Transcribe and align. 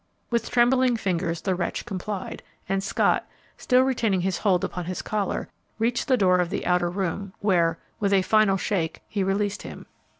With 0.31 0.49
trembling 0.49 0.97
fingers 0.97 1.41
the 1.41 1.53
wretch 1.53 1.85
complied, 1.85 2.41
and 2.67 2.83
Scott, 2.83 3.27
still 3.55 3.83
retaining 3.83 4.21
his 4.21 4.39
hold 4.39 4.63
upon 4.63 4.85
his 4.85 5.03
collar, 5.03 5.47
reached 5.77 6.07
the 6.07 6.17
door 6.17 6.39
of 6.39 6.49
the 6.49 6.65
outer 6.65 6.89
room, 6.89 7.33
where, 7.39 7.77
with 7.99 8.11
a 8.11 8.23
final 8.23 8.57
shake, 8.57 9.03
he 9.07 9.23
released 9.23 9.61
him. 9.61 9.85